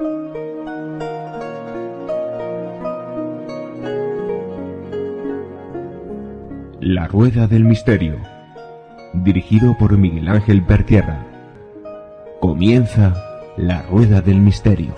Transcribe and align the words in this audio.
La 0.00 0.06
Rueda 7.08 7.48
del 7.48 7.64
Misterio, 7.64 8.20
dirigido 9.12 9.76
por 9.76 9.98
Miguel 9.98 10.28
Ángel 10.28 10.64
Pertierra. 10.64 11.26
Comienza 12.40 13.12
La 13.56 13.82
Rueda 13.82 14.20
del 14.20 14.36
Misterio. 14.36 14.94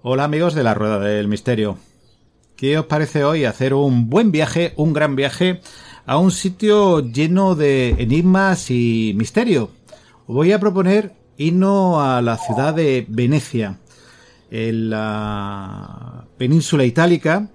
Hola 0.00 0.24
amigos 0.24 0.54
de 0.54 0.62
La 0.62 0.72
Rueda 0.72 0.98
del 1.00 1.28
Misterio. 1.28 1.76
¿Qué 2.56 2.78
os 2.78 2.86
parece 2.86 3.24
hoy 3.24 3.44
hacer 3.44 3.74
un 3.74 4.08
buen 4.08 4.30
viaje, 4.30 4.74
un 4.76 4.92
gran 4.92 5.16
viaje 5.16 5.60
a 6.06 6.18
un 6.18 6.30
sitio 6.30 7.00
lleno 7.00 7.56
de 7.56 7.96
enigmas 7.98 8.70
y 8.70 9.12
misterio? 9.16 9.70
Os 10.28 10.36
voy 10.36 10.52
a 10.52 10.60
proponer 10.60 11.14
irnos 11.36 12.00
a 12.00 12.22
la 12.22 12.38
ciudad 12.38 12.72
de 12.72 13.06
Venecia, 13.08 13.80
en 14.52 14.90
la 14.90 16.26
península 16.38 16.84
itálica, 16.84 17.48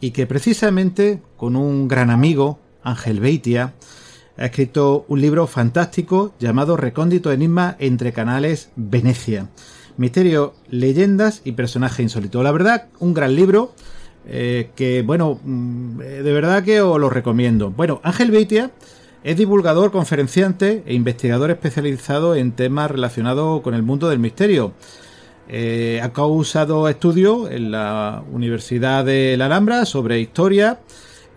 y 0.00 0.12
que 0.12 0.26
precisamente 0.26 1.20
con 1.36 1.54
un 1.54 1.86
gran 1.86 2.08
amigo, 2.08 2.58
Ángel 2.82 3.20
Beitia, 3.20 3.74
ha 4.38 4.46
escrito 4.46 5.04
un 5.08 5.20
libro 5.20 5.46
fantástico 5.46 6.32
llamado 6.38 6.78
Recóndito 6.78 7.30
Enigma 7.32 7.76
entre 7.78 8.14
Canales 8.14 8.70
Venecia. 8.76 9.50
Misterio, 9.98 10.54
leyendas 10.70 11.42
y 11.44 11.52
personaje 11.52 12.02
insólito. 12.02 12.42
La 12.42 12.52
verdad, 12.52 12.86
un 12.98 13.12
gran 13.12 13.34
libro 13.36 13.74
eh, 14.26 14.70
que, 14.76 15.02
bueno, 15.02 15.38
mm, 15.42 15.98
de 15.98 16.32
verdad 16.32 16.64
que 16.64 16.80
os 16.80 16.98
lo 16.98 17.10
recomiendo. 17.10 17.70
Bueno, 17.70 18.00
Ángel 18.02 18.30
Beitia 18.30 18.70
es 19.24 19.36
divulgador, 19.36 19.90
conferenciante 19.90 20.82
e 20.86 20.94
investigador 20.94 21.50
especializado 21.50 22.34
en 22.34 22.52
temas 22.52 22.90
relacionados 22.90 23.62
con 23.62 23.74
el 23.74 23.82
mundo 23.82 24.08
del 24.08 24.18
misterio. 24.18 24.72
Eh, 25.48 26.00
ha 26.02 26.12
causado 26.12 26.88
estudios 26.88 27.50
en 27.50 27.70
la 27.70 28.22
Universidad 28.30 29.04
de 29.04 29.36
la 29.38 29.46
Alhambra 29.46 29.86
sobre 29.86 30.20
historia, 30.20 30.78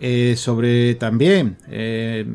eh, 0.01 0.35
sobre 0.35 0.95
también 0.95 1.57
eh, 1.69 2.25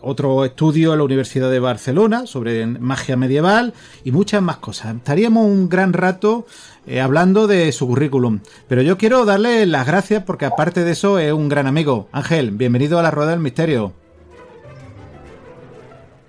otro 0.00 0.44
estudio 0.44 0.92
en 0.92 0.98
la 0.98 1.04
Universidad 1.04 1.50
de 1.50 1.60
Barcelona 1.60 2.26
sobre 2.26 2.66
magia 2.66 3.16
medieval 3.16 3.74
y 4.02 4.10
muchas 4.10 4.42
más 4.42 4.56
cosas. 4.56 4.96
Estaríamos 4.96 5.46
un 5.46 5.68
gran 5.68 5.92
rato 5.92 6.46
hablando 7.00 7.46
de 7.46 7.70
su 7.70 7.86
currículum, 7.86 8.40
pero 8.66 8.82
yo 8.82 8.98
quiero 8.98 9.24
darle 9.24 9.66
las 9.66 9.86
gracias 9.86 10.24
porque 10.24 10.46
aparte 10.46 10.82
de 10.82 10.90
eso 10.90 11.20
es 11.20 11.32
un 11.32 11.48
gran 11.48 11.68
amigo. 11.68 12.08
Ángel, 12.10 12.50
bienvenido 12.50 12.98
a 12.98 13.02
la 13.02 13.12
Rueda 13.12 13.30
del 13.30 13.40
Misterio. 13.40 13.92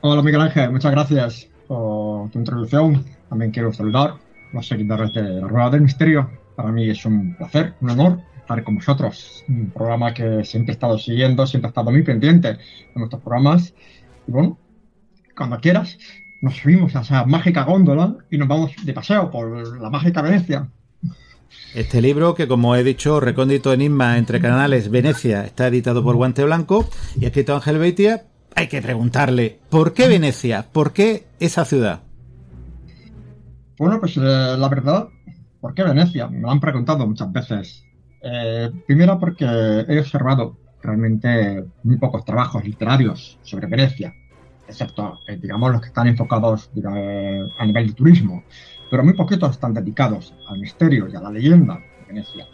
Hola 0.02 0.22
Miguel 0.22 0.41
Ángel, 0.41 0.69
muchas 0.72 0.91
gracias 0.91 1.47
por 1.67 2.30
tu 2.30 2.38
introducción. 2.38 3.03
También 3.30 3.50
quiero 3.50 3.73
saludar 3.73 4.09
a 4.11 4.17
los 4.52 4.67
seguidores 4.67 5.11
de 5.13 5.23
la 5.23 5.47
Rueda 5.47 5.72
del 5.72 5.81
Misterio. 5.81 6.30
Para 6.55 6.72
mí 6.72 6.88
es 6.88 7.03
un 7.03 7.35
placer, 7.35 7.73
un 7.81 7.89
honor 7.89 8.33
estar 8.44 8.63
con 8.63 8.75
vosotros. 8.75 9.44
Un 9.47 9.72
programa 9.72 10.13
que 10.13 10.44
siempre 10.44 10.73
he 10.73 10.75
estado 10.75 10.97
siguiendo, 10.97 11.47
siempre 11.47 11.67
he 11.67 11.72
estado 11.72 11.91
muy 11.91 12.03
pendiente 12.03 12.53
de 12.53 12.59
nuestros 12.95 13.22
programas. 13.22 13.73
Y 14.27 14.31
bueno, 14.31 14.58
cuando 15.35 15.59
quieras, 15.59 15.97
nos 16.41 16.58
subimos 16.58 16.95
a 16.95 17.02
esa 17.02 17.25
mágica 17.25 17.63
góndola 17.63 18.16
y 18.30 18.38
nos 18.38 18.47
vamos 18.47 18.72
de 18.83 18.94
paseo 18.94 19.31
por 19.31 19.81
la 19.81 19.89
mágica 19.89 20.22
Venecia. 20.22 20.67
Este 21.73 22.02
libro, 22.02 22.35
que 22.35 22.47
como 22.47 22.75
he 22.75 22.83
dicho, 22.83 23.19
Recóndito 23.19 23.73
Enigma 23.73 24.17
entre 24.17 24.39
Canales 24.39 24.89
Venecia, 24.91 25.45
está 25.45 25.67
editado 25.67 26.03
por 26.03 26.16
Guante 26.16 26.44
Blanco 26.44 26.88
y 27.19 27.25
escrito 27.25 27.55
Ángel 27.55 27.80
Beitia, 27.80 28.25
hay 28.55 28.67
que 28.67 28.81
preguntarle, 28.81 29.59
¿por 29.69 29.94
qué 29.94 30.07
Venecia? 30.07 30.66
¿Por 30.72 30.94
qué 30.94 31.25
esa 31.39 31.66
ciudad? 31.66 32.02
Bueno, 33.79 34.00
pues 34.00 34.18
eh, 34.18 34.19
la 34.22 34.69
verdad, 34.69 35.07
¿por 35.59 35.73
qué 35.73 35.84
Venecia? 35.84 36.28
Me 36.28 36.41
lo 36.41 36.51
han 36.51 36.59
preguntado 36.59 37.07
muchas 37.07 37.31
veces. 37.31 37.84
Eh, 38.23 38.72
primero 38.88 39.19
porque 39.19 39.45
he 39.45 40.00
observado 40.00 40.57
realmente 40.81 41.66
muy 41.84 41.97
pocos 41.97 42.23
trabajos 42.23 42.63
literarios 42.63 43.38
sobre 43.44 43.67
Venecia, 43.67 44.13
excepto, 44.67 45.19
eh, 45.28 45.38
digamos, 45.38 45.72
los 45.72 45.81
que 45.81 45.88
están 45.88 46.07
enfocados 46.07 46.69
a 46.85 47.66
nivel 47.66 47.88
de 47.88 47.94
turismo, 47.94 48.44
pero 48.89 49.03
muy 49.03 49.13
poquitos 49.13 49.51
están 49.51 49.73
dedicados 49.73 50.33
al 50.47 50.59
misterio 50.59 51.07
y 51.09 51.16
a 51.16 51.22
la 51.22 51.31
leyenda 51.31 51.75
de 51.75 52.06
Venecia. 52.07 52.47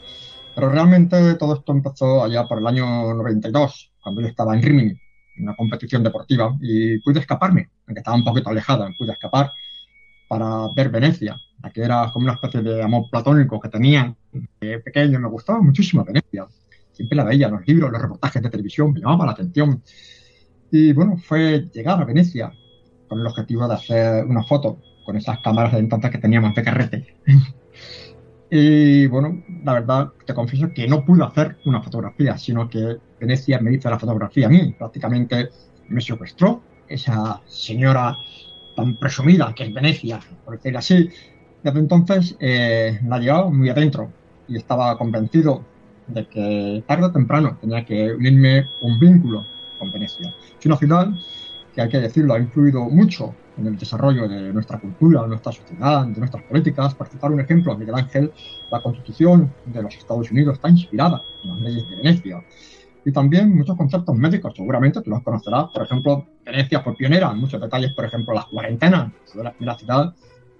Pero 0.55 0.69
realmente 0.69 1.35
todo 1.35 1.55
esto 1.55 1.71
empezó 1.71 2.23
allá 2.23 2.47
por 2.47 2.57
el 2.57 2.67
año 2.67 3.13
92, 3.13 3.91
cuando 4.01 4.21
yo 4.21 4.27
estaba 4.27 4.55
en 4.55 4.63
Rimini, 4.63 4.99
una 5.39 5.55
competición 5.55 6.03
deportiva 6.03 6.55
y 6.61 6.99
pude 6.99 7.19
escaparme, 7.19 7.69
aunque 7.87 7.99
estaba 7.99 8.17
un 8.17 8.23
poquito 8.23 8.49
alejada, 8.49 8.89
pude 8.97 9.13
escapar 9.13 9.51
para 10.27 10.67
ver 10.75 10.89
Venecia, 10.89 11.35
que 11.73 11.81
era 11.81 12.09
como 12.11 12.25
una 12.25 12.33
especie 12.33 12.61
de 12.61 12.81
amor 12.81 13.09
platónico 13.11 13.59
que 13.59 13.69
tenía 13.69 14.15
de 14.61 14.79
pequeño, 14.79 15.19
me 15.19 15.27
gustaba 15.27 15.61
muchísimo 15.61 16.05
Venecia, 16.05 16.47
siempre 16.91 17.15
la 17.17 17.23
veía 17.23 17.49
los 17.49 17.67
libros, 17.67 17.91
los 17.91 18.01
reportajes 18.01 18.41
de 18.41 18.49
televisión, 18.49 18.93
me 18.93 19.01
llamaba 19.01 19.25
la 19.25 19.31
atención. 19.33 19.83
Y 20.71 20.93
bueno, 20.93 21.17
fue 21.17 21.69
llegar 21.73 22.01
a 22.01 22.05
Venecia 22.05 22.51
con 23.07 23.19
el 23.19 23.27
objetivo 23.27 23.67
de 23.67 23.73
hacer 23.73 24.25
una 24.25 24.43
foto 24.43 24.79
con 25.05 25.17
esas 25.17 25.39
cámaras 25.39 25.73
de 25.73 25.79
entonces 25.79 26.11
que 26.11 26.17
teníamos 26.19 26.53
de 26.55 26.63
carrete. 26.63 27.15
Y 28.51 29.05
bueno, 29.07 29.43
la 29.63 29.73
verdad, 29.73 30.11
te 30.25 30.33
confieso 30.33 30.73
que 30.73 30.87
no 30.87 31.05
pude 31.05 31.23
hacer 31.23 31.57
una 31.65 31.83
fotografía, 31.83 32.35
sino 32.37 32.67
que 32.67 32.97
Venecia 33.19 33.59
me 33.59 33.73
hizo 33.73 33.89
la 33.89 33.99
fotografía 33.99 34.47
a 34.47 34.49
mí. 34.49 34.73
Prácticamente 34.77 35.49
me 35.87 36.01
secuestró 36.01 36.63
esa 36.87 37.41
señora 37.45 38.17
tan 38.75 38.95
presumida 38.97 39.53
que 39.53 39.65
es 39.65 39.73
Venecia, 39.73 40.19
por 40.43 40.55
decirlo 40.55 40.79
así. 40.79 41.09
Desde 41.63 41.79
entonces 41.79 42.35
eh, 42.39 42.99
la 43.05 43.19
llevaba 43.19 43.49
muy 43.49 43.69
adentro 43.69 44.09
y 44.47 44.57
estaba 44.57 44.97
convencido 44.97 45.61
de 46.07 46.25
que 46.27 46.83
tarde 46.87 47.05
o 47.05 47.11
temprano 47.11 47.57
tenía 47.59 47.85
que 47.85 48.13
unirme 48.13 48.67
un 48.81 48.99
vínculo 48.99 49.45
con 49.77 49.91
Venecia. 49.91 50.33
Es 50.59 50.65
una 50.65 50.77
ciudad 50.77 51.09
que, 51.75 51.81
hay 51.81 51.89
que 51.89 51.99
decirlo, 51.99 52.33
ha 52.33 52.39
influido 52.39 52.85
mucho 52.89 53.35
en 53.57 53.67
el 53.67 53.77
desarrollo 53.77 54.27
de 54.27 54.53
nuestra 54.53 54.79
cultura, 54.79 55.21
de 55.23 55.27
nuestra 55.27 55.51
sociedad, 55.51 56.05
de 56.05 56.17
nuestras 56.17 56.43
políticas. 56.43 56.95
Para 56.95 57.09
citar 57.09 57.31
un 57.31 57.41
ejemplo, 57.41 57.77
Miguel 57.77 57.95
Ángel, 57.95 58.31
la 58.71 58.81
Constitución 58.81 59.51
de 59.65 59.83
los 59.83 59.95
Estados 59.95 60.31
Unidos 60.31 60.55
está 60.55 60.69
inspirada 60.69 61.21
en 61.43 61.49
las 61.49 61.59
leyes 61.59 61.89
de 61.89 61.95
Venecia. 61.97 62.43
Y 63.05 63.11
también 63.11 63.55
muchos 63.55 63.77
conceptos 63.77 64.15
médicos, 64.15 64.53
seguramente 64.55 65.01
tú 65.01 65.09
los 65.09 65.23
conocerás. 65.23 65.67
Por 65.73 65.83
ejemplo, 65.83 66.25
Venecia 66.45 66.81
fue 66.81 66.95
pionera 66.95 67.31
en 67.31 67.39
muchos 67.39 67.59
detalles, 67.59 67.93
por 67.93 68.05
ejemplo, 68.05 68.33
las 68.33 68.45
cuarentenas, 68.45 69.11
fue 69.25 69.43
la 69.59 69.75
ciudad 69.75 70.13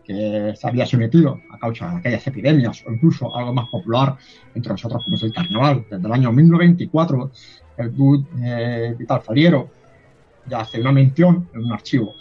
que 0.09 0.56
se 0.56 0.68
había 0.68 0.88
sometido 0.88 1.40
a 1.52 1.59
causa 1.59 1.92
de 1.92 1.97
aquellas 1.97 2.25
epidemias, 2.25 2.84
o 2.88 2.92
incluso 2.92 3.36
algo 3.36 3.53
más 3.53 3.70
popular 3.70 4.18
entre 4.56 4.72
nosotros 4.72 5.03
como 5.03 5.18
es 5.18 5.22
el 5.22 5.31
carnaval. 5.31 5.86
Desde 5.88 6.08
el 6.08 6.12
año 6.12 6.31
1924, 6.31 7.31
el 7.78 7.96
Dud 7.96 8.25
eh, 8.42 8.96
Vital 8.98 9.22
Faliero 9.22 9.69
ya 10.48 10.62
hace 10.62 10.81
una 10.81 10.92
mención 10.92 11.48
en 11.53 11.64
un 11.64 11.72
archivo 11.72 12.16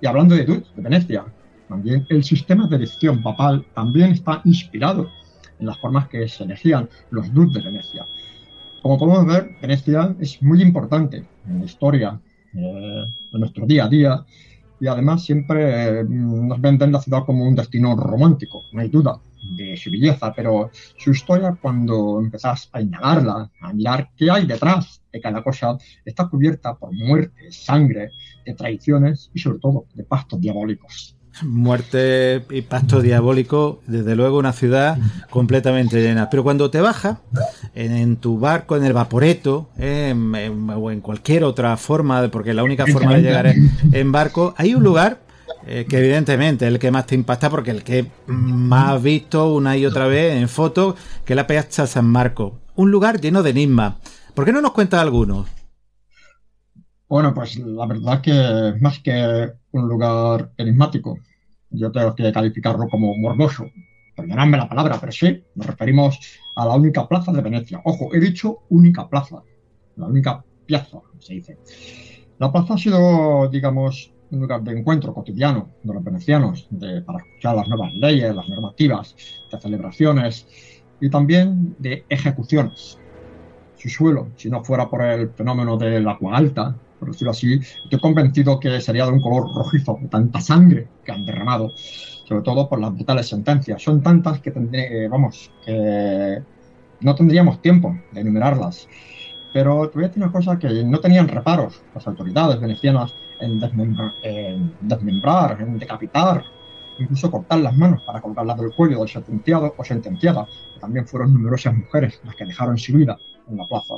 y 0.00 0.06
hablando 0.06 0.34
de 0.34 0.44
Dud, 0.44 0.64
de 0.74 0.82
Venecia, 0.82 1.24
también 1.68 2.04
el 2.08 2.24
sistema 2.24 2.66
de 2.66 2.74
elección 2.74 3.22
papal 3.22 3.64
también 3.74 4.10
está 4.10 4.42
inspirado 4.44 5.08
en 5.60 5.66
las 5.66 5.78
formas 5.78 6.08
que 6.08 6.26
se 6.26 6.42
elegían 6.42 6.88
los 7.10 7.32
Dud 7.32 7.54
de 7.54 7.60
Venecia. 7.60 8.06
Como 8.82 8.98
podemos 8.98 9.24
ver, 9.26 9.56
Venecia 9.62 10.16
es 10.18 10.42
muy 10.42 10.62
importante 10.62 11.22
en 11.46 11.60
la 11.60 11.64
historia 11.64 12.20
eh, 12.54 13.04
de 13.32 13.38
nuestro 13.38 13.66
día 13.66 13.84
a 13.84 13.88
día 13.88 14.24
y 14.80 14.86
además 14.86 15.24
siempre 15.24 16.00
eh, 16.00 16.04
nos 16.08 16.60
venden 16.60 16.92
la 16.92 17.00
ciudad 17.00 17.24
como 17.24 17.44
un 17.44 17.54
destino 17.54 17.94
romántico, 17.96 18.62
no 18.72 18.80
hay 18.80 18.88
duda 18.88 19.20
de 19.56 19.76
su 19.76 19.90
belleza, 19.90 20.32
pero 20.34 20.70
su 20.96 21.10
historia 21.10 21.56
cuando 21.60 22.20
empezás 22.20 22.68
a 22.72 22.80
indagarla, 22.80 23.50
a 23.60 23.72
mirar 23.72 24.10
qué 24.16 24.30
hay 24.30 24.46
detrás 24.46 25.02
de 25.12 25.20
cada 25.20 25.42
cosa, 25.42 25.76
está 26.04 26.28
cubierta 26.28 26.74
por 26.74 26.92
muerte, 26.92 27.50
sangre, 27.50 28.10
de 28.44 28.54
traiciones 28.54 29.30
y 29.34 29.40
sobre 29.40 29.58
todo 29.58 29.86
de 29.94 30.04
pastos 30.04 30.40
diabólicos. 30.40 31.16
Muerte 31.42 32.44
y 32.50 32.62
pasto 32.62 33.00
diabólico, 33.00 33.80
desde 33.86 34.16
luego 34.16 34.38
una 34.38 34.52
ciudad 34.52 34.98
completamente 35.30 36.02
llena. 36.02 36.28
Pero 36.28 36.42
cuando 36.42 36.70
te 36.70 36.80
bajas 36.80 37.18
en, 37.74 38.16
tu 38.16 38.38
barco, 38.38 38.76
en 38.76 38.84
el 38.84 38.92
vaporeto, 38.92 39.68
o 39.78 40.90
en 40.90 41.00
cualquier 41.00 41.44
otra 41.44 41.76
forma, 41.76 42.28
porque 42.28 42.54
la 42.54 42.64
única 42.64 42.86
forma 42.86 43.14
de 43.14 43.22
llegar 43.22 43.46
es 43.46 43.56
en 43.92 44.12
barco, 44.12 44.54
hay 44.56 44.74
un 44.74 44.82
lugar 44.82 45.18
eh, 45.66 45.86
que 45.88 45.98
evidentemente 45.98 46.66
es 46.66 46.72
el 46.72 46.78
que 46.78 46.90
más 46.90 47.06
te 47.06 47.14
impacta 47.14 47.50
porque 47.50 47.70
el 47.70 47.82
que 47.82 48.06
más 48.26 48.94
has 48.94 49.02
visto 49.02 49.52
una 49.52 49.76
y 49.76 49.84
otra 49.84 50.06
vez 50.06 50.40
en 50.40 50.48
fotos, 50.48 50.94
que 51.24 51.34
es 51.34 51.36
la 51.36 51.46
Piazza 51.46 51.86
San 51.86 52.06
Marco. 52.06 52.58
Un 52.76 52.90
lugar 52.90 53.20
lleno 53.20 53.42
de 53.42 53.50
enigmas. 53.50 53.94
¿Por 54.34 54.44
qué 54.44 54.52
no 54.52 54.62
nos 54.62 54.72
cuentas 54.72 55.00
algunos? 55.00 55.48
Bueno, 57.08 57.34
pues 57.34 57.56
la 57.56 57.86
verdad 57.86 58.20
que 58.20 58.74
más 58.80 59.00
que 59.00 59.50
un 59.72 59.88
lugar 59.88 60.52
enigmático, 60.56 61.18
yo 61.70 61.90
tengo 61.90 62.14
que 62.14 62.32
calificarlo 62.32 62.88
como 62.88 63.16
morboso. 63.16 63.64
Perdonadme 64.20 64.58
la 64.58 64.68
palabra, 64.68 64.98
pero 65.00 65.12
sí, 65.12 65.42
nos 65.54 65.66
referimos 65.66 66.18
a 66.56 66.66
la 66.66 66.74
única 66.74 67.08
plaza 67.08 67.32
de 67.32 67.40
Venecia. 67.40 67.80
Ojo, 67.84 68.14
he 68.14 68.20
dicho 68.20 68.58
única 68.68 69.08
plaza. 69.08 69.42
La 69.96 70.06
única 70.06 70.44
piazza, 70.66 71.00
se 71.18 71.34
dice. 71.34 71.58
La 72.38 72.52
plaza 72.52 72.74
ha 72.74 72.78
sido, 72.78 73.48
digamos, 73.48 74.12
un 74.30 74.40
lugar 74.40 74.62
de 74.62 74.78
encuentro 74.78 75.14
cotidiano 75.14 75.70
de 75.82 75.94
los 75.94 76.04
venecianos, 76.04 76.66
de, 76.70 77.00
para 77.00 77.18
escuchar 77.18 77.56
las 77.56 77.68
nuevas 77.68 77.94
leyes, 77.94 78.34
las 78.34 78.48
normativas, 78.48 79.16
de 79.50 79.58
celebraciones 79.58 80.46
y 81.00 81.08
también 81.08 81.74
de 81.78 82.04
ejecuciones. 82.08 82.98
Su 83.76 83.88
suelo, 83.88 84.28
si 84.36 84.50
no 84.50 84.62
fuera 84.62 84.90
por 84.90 85.02
el 85.02 85.30
fenómeno 85.30 85.78
del 85.78 86.06
agua 86.06 86.36
alta, 86.36 86.76
por 87.00 87.10
decirlo 87.10 87.32
así, 87.32 87.58
estoy 87.82 87.98
convencido 87.98 88.60
que 88.60 88.80
sería 88.80 89.06
de 89.06 89.12
un 89.12 89.20
color 89.20 89.52
rojizo, 89.54 89.98
de 90.00 90.08
tanta 90.08 90.40
sangre 90.40 90.86
que 91.04 91.10
han 91.10 91.24
derramado, 91.24 91.72
sobre 91.74 92.42
todo 92.42 92.68
por 92.68 92.78
las 92.78 92.94
brutales 92.94 93.26
sentencias. 93.26 93.82
Son 93.82 94.02
tantas 94.02 94.40
que 94.40 94.50
tendré, 94.50 95.08
vamos, 95.08 95.50
que 95.64 96.42
no 97.00 97.14
tendríamos 97.14 97.62
tiempo 97.62 97.98
de 98.12 98.20
enumerarlas. 98.20 98.86
Pero 99.52 99.88
te 99.88 99.94
voy 99.94 100.04
a 100.04 100.08
decir 100.08 100.22
una 100.22 100.30
cosa 100.30 100.58
que 100.58 100.68
no 100.84 101.00
tenían 101.00 101.26
reparos 101.26 101.82
las 101.94 102.06
autoridades 102.06 102.60
venecianas 102.60 103.14
en 103.40 103.58
desmembrar, 103.58 105.56
en, 105.60 105.78
decapitar, 105.78 106.44
incluso 106.98 107.30
cortar 107.30 107.60
las 107.60 107.76
manos 107.76 108.02
para 108.02 108.20
colgarlas 108.20 108.58
del 108.58 108.72
cuello 108.74 109.00
del 109.00 109.08
sentenciado 109.08 109.74
o 109.76 109.82
sentenciada, 109.82 110.46
que 110.74 110.80
también 110.80 111.06
fueron 111.06 111.32
numerosas 111.32 111.74
mujeres 111.74 112.20
las 112.24 112.36
que 112.36 112.44
dejaron 112.44 112.78
sin 112.78 112.98
vida 112.98 113.18
en 113.48 113.56
la 113.56 113.66
plaza. 113.66 113.94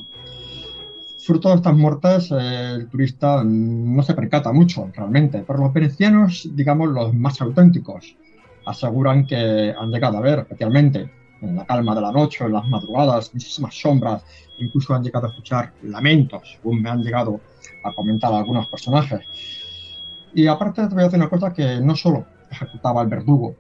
Fruto 1.25 1.51
de 1.51 1.55
estas 1.55 1.77
muertes, 1.77 2.33
eh, 2.33 2.73
el 2.75 2.89
turista 2.89 3.45
no 3.45 4.03
se 4.03 4.13
percata 4.13 4.53
mucho 4.53 4.91
realmente, 4.93 5.45
pero 5.47 5.61
los 5.61 5.73
venecianos, 5.73 6.49
digamos 6.53 6.89
los 6.89 7.15
más 7.15 7.41
auténticos, 7.41 8.17
aseguran 8.67 9.25
que 9.25 9.73
han 9.79 9.93
llegado 9.93 10.19
a 10.19 10.21
ver, 10.21 10.41
especialmente 10.41 11.09
en 11.41 11.55
la 11.55 11.65
calma 11.65 11.95
de 11.95 12.01
la 12.01 12.11
noche, 12.11 12.45
en 12.45 12.53
las 12.53 12.67
madrugadas, 12.67 13.33
muchísimas 13.33 13.73
sombras, 13.73 14.25
incluso 14.59 14.95
han 14.95 15.05
llegado 15.05 15.27
a 15.27 15.31
escuchar 15.31 15.73
lamentos, 15.85 16.43
según 16.57 16.83
me 16.83 16.91
han 16.91 17.05
llegado 17.05 17.41
a 17.85 17.93
comentar 17.93 18.33
algunos 18.33 18.67
personajes. 18.69 19.21
Y 20.35 20.49
aparte 20.49 20.89
te 20.89 20.95
voy 20.95 21.03
a 21.03 21.05
decir 21.05 21.21
una 21.21 21.31
cosa 21.31 21.53
que 21.53 21.81
no 21.81 21.95
solo 21.95 22.27
ejecutaba 22.51 23.01
el 23.01 23.09
verdugo, 23.09 23.55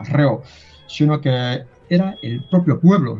el 0.00 0.06
reo, 0.06 0.42
sino 0.86 1.20
que 1.20 1.64
era 1.90 2.16
el 2.22 2.44
propio 2.44 2.80
pueblo 2.80 3.18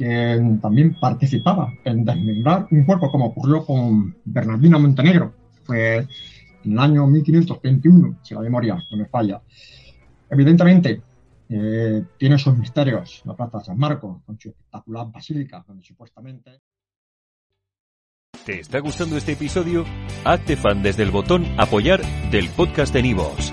que 0.00 0.40
también 0.62 0.96
participaba 0.98 1.74
en 1.84 2.06
desmembrar 2.06 2.66
un 2.70 2.84
cuerpo 2.84 3.10
como 3.10 3.26
ocurrió 3.26 3.66
con 3.66 4.16
Bernardino 4.24 4.80
Montenegro. 4.80 5.34
Fue 5.62 5.98
en 5.98 6.72
el 6.72 6.78
año 6.78 7.06
1521, 7.06 8.20
si 8.22 8.32
la 8.32 8.40
memoria 8.40 8.78
no 8.90 8.96
me 8.96 9.04
falla. 9.04 9.42
Evidentemente, 10.30 11.02
eh, 11.50 12.02
tiene 12.16 12.38
sus 12.38 12.56
misterios 12.56 13.20
la 13.26 13.36
Plaza 13.36 13.58
de 13.58 13.64
San 13.64 13.78
Marcos, 13.78 14.22
con 14.24 14.40
su 14.40 14.48
espectacular 14.48 15.12
basílica, 15.12 15.62
donde 15.68 15.84
supuestamente... 15.84 16.62
¿Te 18.46 18.60
está 18.60 18.78
gustando 18.78 19.18
este 19.18 19.32
episodio? 19.32 19.84
Hazte 20.24 20.56
fan 20.56 20.82
desde 20.82 21.02
el 21.02 21.10
botón 21.10 21.44
Apoyar 21.58 22.00
del 22.30 22.48
podcast 22.48 22.94
de 22.94 23.02
Nivos. 23.02 23.52